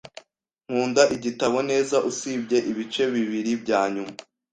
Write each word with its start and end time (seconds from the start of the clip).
Nkunda 0.67 1.03
igitabo 1.15 1.57
neza 1.69 1.95
usibye 2.09 2.57
ibice 2.71 3.03
bibiri 3.13 3.51
byanyuma. 3.63 4.15